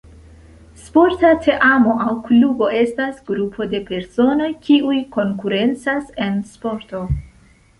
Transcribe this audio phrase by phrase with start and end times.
[0.83, 7.05] Sporta teamo aŭ klubo estas grupo de personoj kiuj konkurencas en sporto.